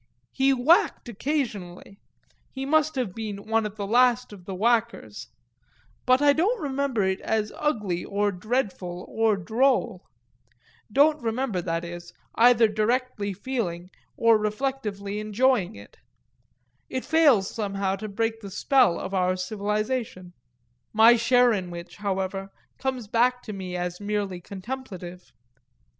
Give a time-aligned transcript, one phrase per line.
[0.31, 1.99] He whacked occasionally
[2.49, 5.27] he must have been one of the last of the whackers;
[6.07, 10.07] but I don't remember it as ugly or dreadful or droll
[10.91, 15.97] don't remember, that is, either directly feeling or reflectively enjoying it:
[16.89, 20.33] it fails somehow to break the spell of our civilisation;
[20.93, 22.49] my share in which, however,
[22.79, 25.31] comes back to me as merely contemplative.